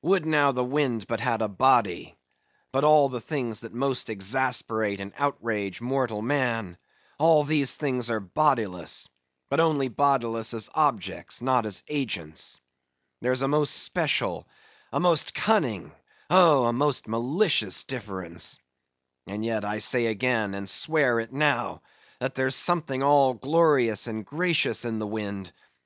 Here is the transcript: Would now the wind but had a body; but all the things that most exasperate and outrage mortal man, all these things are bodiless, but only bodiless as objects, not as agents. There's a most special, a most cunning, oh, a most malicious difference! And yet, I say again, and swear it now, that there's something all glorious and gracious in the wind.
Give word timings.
Would 0.00 0.24
now 0.24 0.50
the 0.52 0.64
wind 0.64 1.06
but 1.06 1.20
had 1.20 1.42
a 1.42 1.46
body; 1.48 2.16
but 2.72 2.84
all 2.84 3.10
the 3.10 3.20
things 3.20 3.60
that 3.60 3.74
most 3.74 4.08
exasperate 4.08 4.98
and 4.98 5.12
outrage 5.18 5.82
mortal 5.82 6.22
man, 6.22 6.78
all 7.18 7.44
these 7.44 7.76
things 7.76 8.08
are 8.08 8.18
bodiless, 8.18 9.10
but 9.50 9.60
only 9.60 9.88
bodiless 9.88 10.54
as 10.54 10.70
objects, 10.74 11.42
not 11.42 11.66
as 11.66 11.82
agents. 11.86 12.58
There's 13.20 13.42
a 13.42 13.48
most 13.48 13.76
special, 13.82 14.48
a 14.90 15.00
most 15.00 15.34
cunning, 15.34 15.92
oh, 16.30 16.64
a 16.64 16.72
most 16.72 17.06
malicious 17.06 17.84
difference! 17.84 18.58
And 19.26 19.44
yet, 19.44 19.66
I 19.66 19.80
say 19.80 20.06
again, 20.06 20.54
and 20.54 20.66
swear 20.66 21.20
it 21.20 21.30
now, 21.30 21.82
that 22.20 22.34
there's 22.34 22.56
something 22.56 23.02
all 23.02 23.34
glorious 23.34 24.06
and 24.06 24.24
gracious 24.24 24.86
in 24.86 24.98
the 24.98 25.06
wind. 25.06 25.52